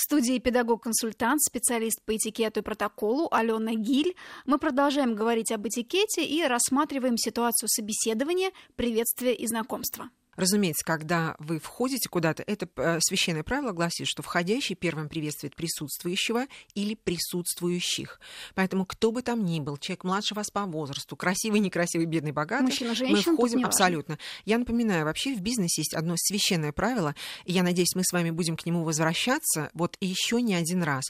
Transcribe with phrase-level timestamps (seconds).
[0.00, 4.16] В студии педагог-консультант, специалист по этикету и протоколу Алена Гиль.
[4.46, 10.08] Мы продолжаем говорить об этикете и рассматриваем ситуацию собеседования, приветствия и знакомства.
[10.40, 16.46] Разумеется, когда вы входите куда-то, это э, священное правило гласит, что входящий первым приветствует присутствующего
[16.72, 18.18] или присутствующих.
[18.54, 22.62] Поэтому кто бы там ни был, человек младше вас по возрасту, красивый, некрасивый, бедный, богатый,
[22.62, 24.18] Мужчина, женщина, мы входим абсолютно.
[24.46, 28.30] Я напоминаю, вообще в бизнесе есть одно священное правило, и я надеюсь, мы с вами
[28.30, 31.04] будем к нему возвращаться вот еще не один раз.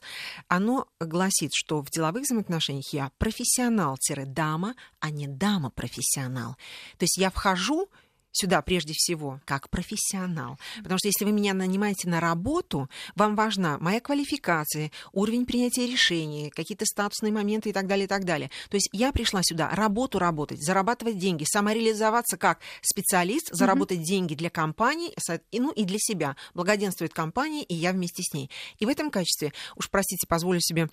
[0.48, 6.56] Оно гласит, что в деловых взаимоотношениях я профессионал-дама, а не дама-профессионал.
[6.98, 7.88] То есть я вхожу
[8.32, 10.58] сюда прежде всего как профессионал.
[10.78, 16.50] Потому что если вы меня нанимаете на работу, вам важна моя квалификация, уровень принятия решений,
[16.50, 18.50] какие-то статусные моменты и так далее, и так далее.
[18.68, 24.04] То есть я пришла сюда работу работать, зарабатывать деньги, самореализоваться как специалист, заработать mm-hmm.
[24.04, 25.14] деньги для компании,
[25.52, 26.36] ну и для себя.
[26.54, 28.50] Благоденствует компания, и я вместе с ней.
[28.78, 30.88] И в этом качестве, уж простите, позволю себе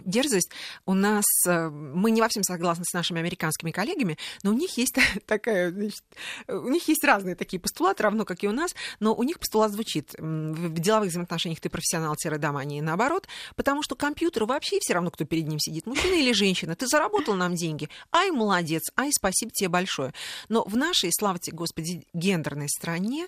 [0.00, 0.50] дерзость.
[0.86, 4.76] У нас, э, мы не во всем согласны с нашими американскими коллегами, но у них
[4.76, 4.96] есть
[5.26, 6.02] такая, значит,
[6.48, 9.72] у них есть разные такие постулаты, равно как и у нас, но у них постулат
[9.72, 15.10] звучит, в деловых взаимоотношениях ты профессионал-дама, а не наоборот, потому что компьютеру вообще все равно,
[15.10, 19.50] кто перед ним сидит, мужчина или женщина, ты заработал нам деньги, ай, молодец, ай, спасибо
[19.52, 20.12] тебе большое.
[20.48, 23.26] Но в нашей, слава тебе, Господи, гендерной стране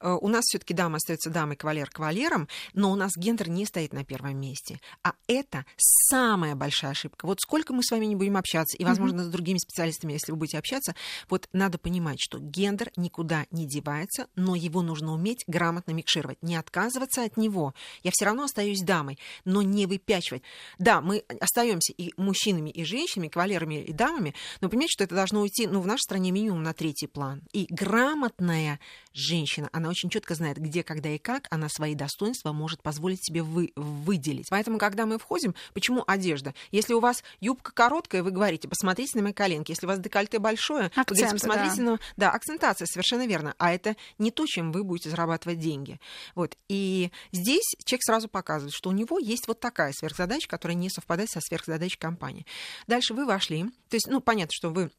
[0.00, 3.66] э, у нас все таки дама остается дамой, кавалер кавалером, но у нас гендер не
[3.66, 5.64] стоит на первом месте, а это
[6.08, 7.26] самая большая ошибка.
[7.26, 9.24] Вот сколько мы с вами не будем общаться, и, возможно, mm-hmm.
[9.24, 10.94] с другими специалистами, если вы будете общаться,
[11.28, 16.56] вот надо понимать, что гендер никуда не девается, но его нужно уметь грамотно микшировать, не
[16.56, 17.74] отказываться от него.
[18.02, 20.42] Я все равно остаюсь дамой, но не выпячивать.
[20.78, 25.40] Да, мы остаемся и мужчинами, и женщинами, кавалерами и дамами, но понимаете, что это должно
[25.40, 27.42] уйти, ну, в нашей стране минимум на третий план.
[27.52, 28.80] И грамотная
[29.12, 33.42] женщина, она очень четко знает, где, когда и как она свои достоинства может позволить себе
[33.42, 34.48] вы, выделить.
[34.50, 36.54] Поэтому, когда мы входим, почему Почему одежда?
[36.72, 39.70] Если у вас юбка короткая, вы говорите, посмотрите на мои коленки.
[39.70, 41.82] Если у вас декольте большое, Акценты, вы говорите, посмотрите да.
[41.82, 41.98] на...
[42.16, 43.54] Да, акцентация, совершенно верно.
[43.58, 46.00] А это не то, чем вы будете зарабатывать деньги.
[46.34, 46.56] Вот.
[46.68, 51.30] И здесь человек сразу показывает, что у него есть вот такая сверхзадача, которая не совпадает
[51.30, 52.44] со сверхзадачей компании.
[52.88, 53.64] Дальше вы вошли.
[53.88, 54.90] То есть, ну, понятно, что вы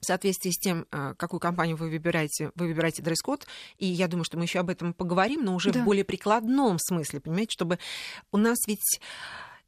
[0.00, 3.46] в соответствии с тем, э, какую компанию вы выбираете, вы выбираете дресс-код,
[3.78, 5.80] и я думаю, что мы еще об этом поговорим, но уже да.
[5.80, 7.78] в более прикладном смысле, понимаете, чтобы
[8.30, 9.00] у нас ведь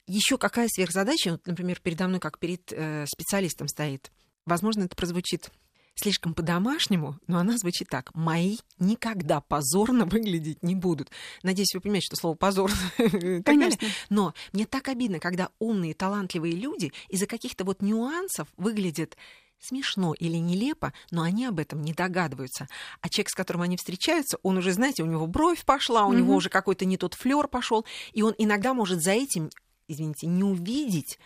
[0.08, 4.10] еще какая сверхзадача, вот, например, передо мной, как перед э, специалистом стоит.
[4.46, 5.50] Возможно, это прозвучит
[5.94, 8.14] слишком по-домашнему, но она звучит так.
[8.14, 11.10] Мои никогда позорно выглядеть не будут.
[11.42, 12.70] Надеюсь, вы понимаете, что слово позор.
[13.44, 13.86] Конечно.
[14.08, 19.16] Но мне так обидно, когда умные, талантливые люди из-за каких-то вот нюансов выглядят
[19.60, 22.68] смешно или нелепо, но они об этом не догадываются.
[23.00, 26.16] А человек, с которым они встречаются, он уже, знаете, у него бровь пошла, у mm-hmm.
[26.16, 29.50] него уже какой-то не тот флер пошел, и он иногда может за этим
[29.88, 31.18] извините, не увидеть,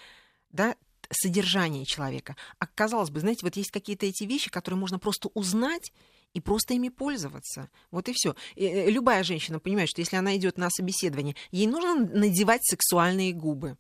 [0.50, 0.76] да,
[1.10, 2.36] содержание человека.
[2.58, 5.92] А казалось бы, знаете, вот есть какие-то эти вещи, которые можно просто узнать
[6.32, 7.68] и просто ими пользоваться.
[7.90, 8.34] Вот и все.
[8.56, 13.76] Э, любая женщина понимает, что если она идет на собеседование, ей нужно надевать сексуальные губы.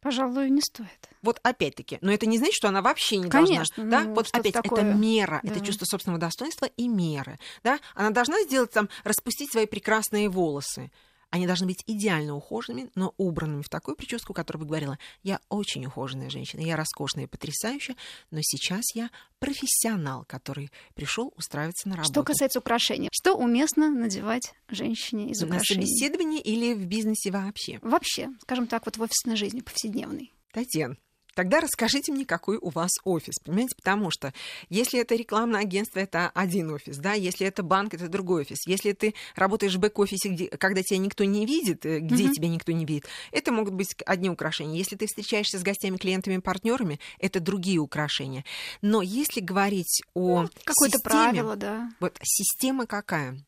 [0.00, 1.10] Пожалуй, не стоит.
[1.20, 4.00] Вот опять-таки, но это не значит, что она вообще не Конечно, должна.
[4.00, 4.14] Ну, да?
[4.14, 4.80] Вот опять, такое...
[4.80, 5.50] это мера, да.
[5.52, 7.38] это чувство собственного достоинства и меры.
[7.62, 7.78] Да?
[7.94, 10.90] Она должна сделать там, распустить свои прекрасные волосы.
[11.30, 14.98] Они должны быть идеально ухоженными, но убранными в такую прическу, которую вы говорила.
[15.22, 17.96] Я очень ухоженная женщина, я роскошная и потрясающая,
[18.30, 22.12] но сейчас я профессионал, который пришел устраиваться на работу.
[22.12, 25.82] Что касается украшений, что уместно надевать женщине из украшений?
[25.82, 27.78] На собеседовании или в бизнесе вообще?
[27.82, 30.32] Вообще, скажем так, вот в офисной жизни, повседневной.
[30.52, 30.96] Татьяна,
[31.40, 33.74] Тогда расскажите мне, какой у вас офис, понимаете?
[33.74, 34.34] Потому что
[34.68, 38.58] если это рекламное агентство, это один офис, да, если это банк, это другой офис.
[38.66, 42.32] Если ты работаешь в бэк-офисе, где, когда тебя никто не видит, э, где mm-hmm.
[42.34, 44.76] тебя никто не видит, это могут быть одни украшения.
[44.76, 48.44] Если ты встречаешься с гостями, клиентами, партнерами, это другие украшения.
[48.82, 51.88] Но если говорить о ну, какое-то правило, да.
[52.00, 53.42] Вот система какая?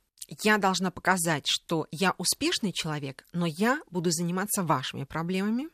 [0.45, 5.69] я должна показать, что я успешный человек, но я буду заниматься вашими проблемами,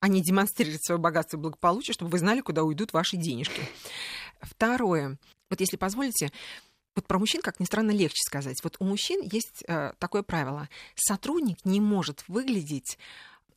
[0.00, 3.62] а не демонстрировать свое богатство и благополучие, чтобы вы знали, куда уйдут ваши денежки.
[4.40, 5.18] Второе.
[5.50, 6.32] Вот если позволите,
[6.96, 8.58] вот про мужчин, как ни странно, легче сказать.
[8.64, 10.68] Вот у мужчин есть э, такое правило.
[10.96, 12.98] Сотрудник не может выглядеть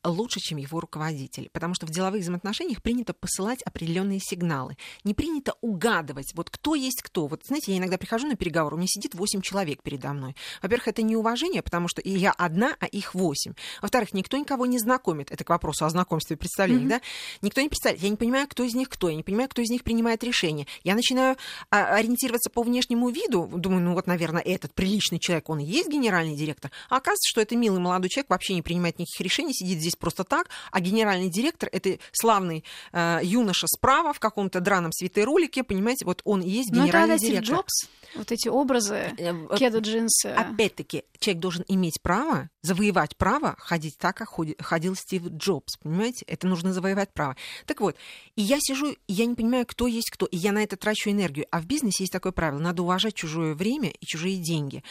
[0.04, 1.48] лучше, чем его руководитель.
[1.52, 4.76] Потому что в деловых взаимоотношениях принято посылать определенные сигналы.
[5.04, 7.26] Не принято угадывать, вот кто есть кто.
[7.26, 10.36] Вот, знаете, я иногда прихожу на переговоры, у меня сидит 8 человек передо мной.
[10.62, 13.54] Во-первых, это неуважение, потому что я одна, а их 8.
[13.82, 15.30] Во-вторых, никто никого не знакомит.
[15.30, 16.88] Это к вопросу о знакомстве и представлении, mm-hmm.
[16.88, 17.00] да?
[17.42, 18.02] Никто не представляет.
[18.02, 19.08] Я не понимаю, кто из них кто.
[19.08, 20.66] Я не понимаю, кто из них принимает решение.
[20.82, 21.36] Я начинаю
[21.70, 23.50] а, ориентироваться по внешнему виду.
[23.52, 26.70] Думаю, ну вот, наверное, этот приличный человек, он и есть генеральный директор.
[26.88, 30.24] А оказывается, что это милый молодой человек, вообще не принимает никаких решений, сидит здесь просто
[30.24, 36.20] так, а генеральный директор— это славный э, юноша справа в каком-то драном свитеролике, понимаете, вот
[36.24, 37.56] он и есть ну, генеральный Но это директор.
[37.56, 40.26] Джобс, вот эти образы, э, кеда джинсы.
[40.26, 44.28] Опять-таки, человек должен иметь право, завоевать право ходить так, как
[44.60, 46.24] ходил Стив Джобс, понимаете?
[46.26, 47.36] Это нужно завоевать право.
[47.66, 47.96] Так вот,
[48.36, 51.10] и я сижу, и я не понимаю, кто есть кто, и я на это трачу
[51.10, 51.46] энергию.
[51.50, 54.82] А в бизнесе есть такое правило, надо уважать чужое время и чужие деньги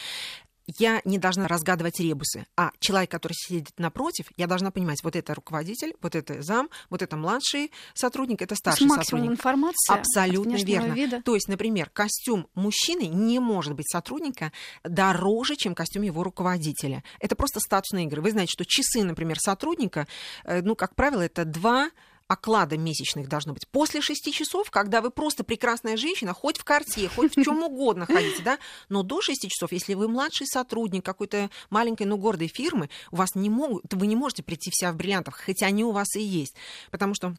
[0.66, 5.34] я не должна разгадывать ребусы, а человек, который сидит напротив, я должна понимать, вот это
[5.34, 9.32] руководитель, вот это зам, вот это младший сотрудник, это старший То есть сотрудник.
[9.32, 10.92] информации Абсолютно верно.
[10.92, 11.22] Вида.
[11.22, 14.52] То есть, например, костюм мужчины не может быть сотрудника
[14.82, 17.02] дороже, чем костюм его руководителя.
[17.20, 18.22] Это просто статусные игры.
[18.22, 20.06] Вы знаете, что часы, например, сотрудника,
[20.44, 21.90] э, ну, как правило, это два
[22.28, 27.08] оклада месячных должно быть после 6 часов, когда вы просто прекрасная женщина, хоть в карте,
[27.08, 31.50] хоть в чем угодно ходите, да, но до 6 часов, если вы младший сотрудник какой-то
[31.70, 35.36] маленькой, но гордой фирмы, у вас не могут, вы не можете прийти вся в бриллиантах,
[35.36, 36.54] хотя они у вас и есть,
[36.90, 37.36] потому что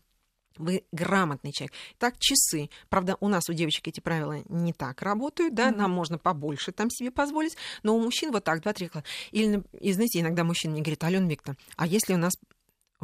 [0.58, 1.74] вы грамотный человек.
[1.98, 2.70] Так, часы.
[2.90, 5.76] Правда, у нас у девочек эти правила не так работают, да, mm-hmm.
[5.76, 8.90] нам можно побольше там себе позволить, но у мужчин вот так, два-три
[9.32, 12.36] Или, и знаете, иногда мужчина мне говорит, Алена Викторовна, а если у нас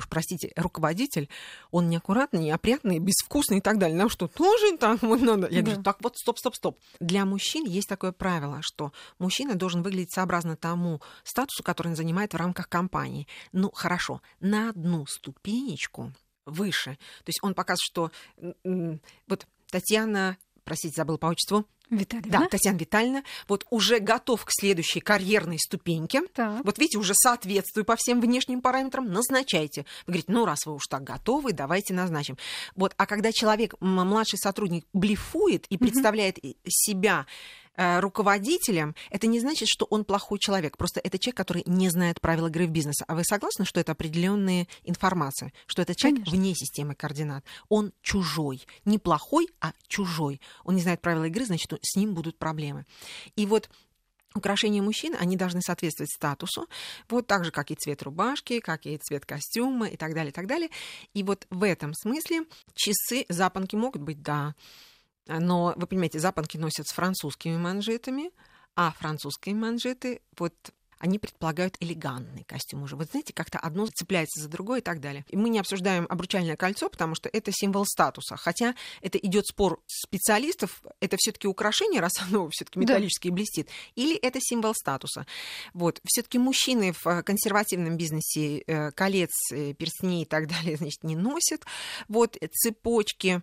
[0.01, 1.29] уж простите, руководитель,
[1.69, 3.97] он неаккуратный, неопрятный, безвкусный и так далее.
[3.97, 5.47] Нам что, тоже так вот надо?
[5.49, 5.67] Я да.
[5.67, 6.79] говорю, так вот, стоп, стоп, стоп.
[6.99, 12.33] Для мужчин есть такое правило, что мужчина должен выглядеть сообразно тому статусу, который он занимает
[12.33, 13.27] в рамках компании.
[13.51, 16.11] Ну, хорошо, на одну ступенечку
[16.45, 16.97] выше.
[17.23, 18.11] То есть он показывает, что
[19.27, 22.39] вот Татьяна, простите, забыл по отчеству, Витальевна.
[22.39, 26.21] Да, Татьяна Витальевна, вот уже готов к следующей карьерной ступеньке.
[26.33, 26.63] Так.
[26.63, 29.85] Вот видите, уже соответствую по всем внешним параметрам, назначайте.
[30.07, 32.37] Вы говорите, ну, раз вы уж так готовы, давайте назначим.
[32.75, 36.55] Вот, а когда человек, младший сотрудник, блефует и представляет mm-hmm.
[36.67, 37.25] себя
[37.77, 40.77] руководителем, это не значит, что он плохой человек.
[40.77, 43.05] Просто это человек, который не знает правил игры в бизнесе.
[43.07, 46.37] А вы согласны, что это определенная информация, что это человек Конечно.
[46.37, 47.45] вне системы координат?
[47.69, 48.65] Он чужой.
[48.85, 50.41] Не плохой, а чужой.
[50.63, 52.85] Он не знает правила игры, значит, с ним будут проблемы.
[53.35, 53.69] И вот
[54.33, 56.69] Украшения мужчин, они должны соответствовать статусу,
[57.09, 60.33] вот так же, как и цвет рубашки, как и цвет костюма и так далее, и
[60.33, 60.69] так далее.
[61.13, 64.55] И вот в этом смысле часы, запонки могут быть, да,
[65.27, 68.31] но, вы понимаете, запонки носят с французскими манжетами,
[68.75, 70.53] а французские манжеты, вот
[71.01, 72.95] они предполагают элегантный костюм уже.
[72.95, 75.25] Вот знаете, как-то одно цепляется за другое и так далее.
[75.29, 78.37] И мы не обсуждаем обручальное кольцо, потому что это символ статуса.
[78.37, 83.33] Хотя это идет спор специалистов, это все-таки украшение, раз оно все-таки металлически да.
[83.33, 85.25] блестит, или это символ статуса.
[85.73, 85.99] Вот.
[86.05, 91.15] Все-таки мужчины в э, консервативном бизнесе э, колец, э, перстней и так далее, значит, не
[91.15, 91.65] носят.
[92.09, 93.41] Вот цепочки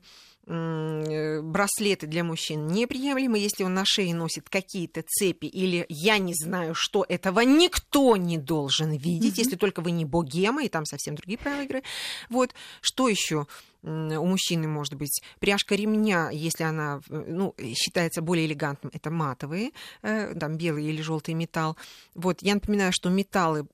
[0.48, 6.74] браслеты для мужчин неприемлемы, если он на шее носит какие-то цепи или я не знаю
[6.74, 9.42] что, этого никто не должен видеть, mm-hmm.
[9.42, 11.82] если только вы не богема, и там совсем другие правила игры.
[12.30, 13.46] Вот, что еще?
[13.82, 19.72] У мужчины может быть пряжка ремня, если она ну, считается более элегантным, это матовые,
[20.02, 21.76] э, там белый или желтый металл.
[22.14, 23.64] Вот я напоминаю, что металлы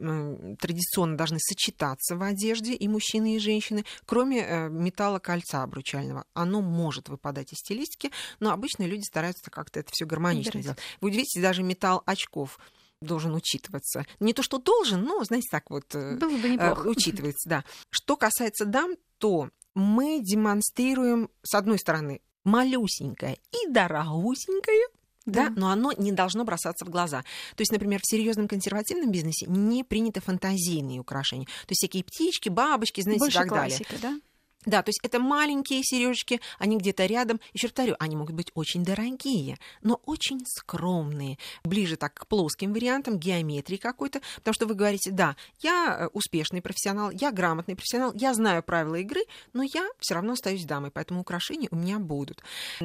[0.61, 6.25] традиционно должны сочетаться в одежде и мужчины, и женщины, кроме э, металла кольца обручального.
[6.35, 8.11] Оно может выпадать из стилистики,
[8.41, 10.79] но обычно люди стараются как-то это все гармонично делать.
[11.01, 12.59] Вы видите, даже металл очков
[13.01, 14.07] должен учитываться.
[14.21, 16.87] Не то, что должен, но, знаете, так вот э, Было бы неплохо.
[16.87, 17.65] учитывается, да.
[17.91, 24.87] Что касается дам, то мы демонстрируем, с одной стороны, малюсенькое и дорогусенькое,
[25.27, 25.49] да.
[25.49, 27.23] да, но оно не должно бросаться в глаза.
[27.57, 31.47] То есть, например, в серьезном консервативном бизнесе не приняты фантазийные украшения.
[31.47, 34.21] То есть всякие птички, бабочки, знаете, Больше и так классика, далее.
[34.21, 34.21] Да?
[34.67, 37.41] Да, то есть это маленькие сережки, они где-то рядом.
[37.53, 41.39] Еще повторю, они могут быть очень дорогие, но очень скромные.
[41.65, 44.21] Ближе так к плоским вариантам, геометрии какой-то.
[44.37, 48.97] Потому что вы говорите, да, я э, успешный профессионал, я грамотный профессионал, я знаю правила
[48.97, 49.21] игры,
[49.53, 52.43] но я все равно остаюсь дамой, поэтому украшения у меня будут.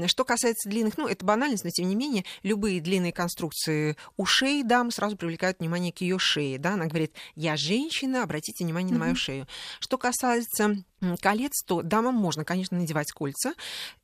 [0.08, 4.92] Что касается длинных, ну, это банальность, но тем не менее, любые длинные конструкции ушей дамы
[4.92, 6.58] сразу привлекают внимание к ее шее.
[6.58, 6.74] Да?
[6.74, 8.94] Она говорит, я женщина, обратите внимание mm-hmm.
[8.94, 9.48] на мою шею.
[9.80, 10.84] Что касается
[11.22, 13.54] колец, то дамам можно, конечно, надевать кольца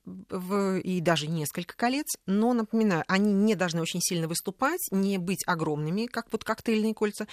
[0.06, 5.44] в, и даже несколько колец, но, напоминаю, они не должны очень сильно выступать, не быть
[5.48, 7.28] огромными, как вот коктейльные кольца,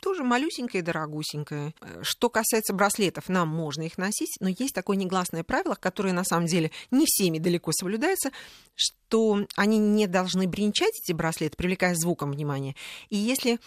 [0.00, 1.74] тоже малюсенькая и дорогусенькая.
[2.02, 6.46] Что касается браслетов, нам можно их носить, но есть такое негласное правило, которое на самом
[6.46, 8.30] деле не всеми далеко соблюдается,
[8.74, 12.74] что они не должны бренчать, эти браслеты, привлекая звуком внимания.
[13.10, 13.60] И если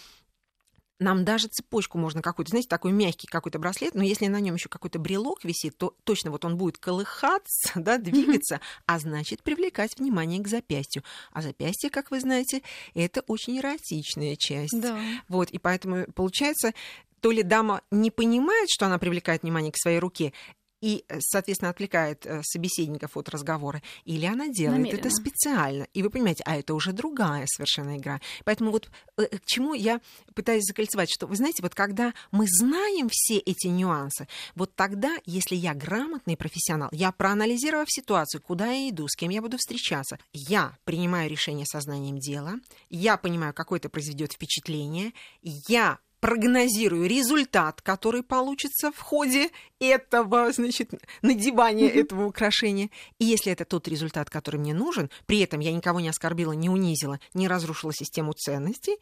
[0.98, 4.68] нам даже цепочку можно какую-то, знаете, такой мягкий какой-то браслет, но если на нем еще
[4.68, 10.42] какой-то брелок висит, то точно вот он будет колыхаться, да, двигаться, а значит привлекать внимание
[10.42, 11.02] к запястью.
[11.32, 12.62] А запястье, как вы знаете,
[12.94, 14.78] это очень эротичная часть.
[14.78, 14.98] Да.
[15.28, 16.72] Вот, и поэтому получается,
[17.20, 20.32] то ли дама не понимает, что она привлекает внимание к своей руке,
[20.80, 25.00] и, э, соответственно, отвлекает э, собеседников от разговора, или она делает Намеренно.
[25.00, 25.86] это специально.
[25.94, 28.20] И вы понимаете, а это уже другая совершенно игра.
[28.44, 30.00] Поэтому вот э, к чему я
[30.34, 35.54] пытаюсь закольцевать, что, вы знаете, вот когда мы знаем все эти нюансы, вот тогда, если
[35.54, 40.76] я грамотный профессионал, я проанализировав ситуацию, куда я иду, с кем я буду встречаться, я
[40.84, 42.54] принимаю решение сознанием дела,
[42.90, 50.90] я понимаю, какое это произведет впечатление, я прогнозирую результат, который получится в ходе этого, значит,
[51.22, 52.90] надевания этого украшения.
[53.18, 56.68] И если это тот результат, который мне нужен, при этом я никого не оскорбила, не
[56.68, 58.96] унизила, не разрушила систему ценностей,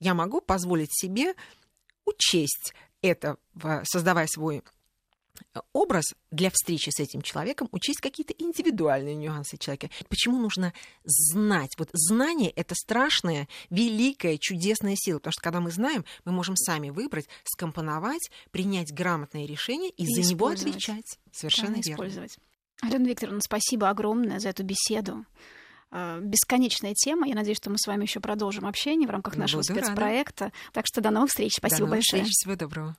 [0.00, 1.34] я могу позволить себе
[2.04, 3.36] учесть это,
[3.84, 4.62] создавая свой
[5.72, 9.90] образ для встречи с этим человеком, учесть какие-то индивидуальные нюансы человека.
[10.08, 10.72] Почему нужно
[11.04, 11.72] знать?
[11.78, 16.90] Вот знание— это страшная, великая, чудесная сила, потому что когда мы знаем, мы можем сами
[16.90, 21.18] выбрать, скомпоновать, принять грамотное решение и, и за него отвечать.
[21.32, 21.92] Совершенно верно.
[21.92, 22.38] Использовать.
[22.82, 25.24] Алена Викторовна, спасибо огромное за эту беседу
[25.92, 27.28] бесконечная тема.
[27.28, 30.44] Я надеюсь, что мы с вами еще продолжим общение в рамках нашего Буду спецпроекта.
[30.46, 30.56] Рада.
[30.72, 31.54] Так что до новых встреч.
[31.56, 32.22] Спасибо до большое.
[32.22, 32.34] Встреч.
[32.34, 32.96] Всего доброго.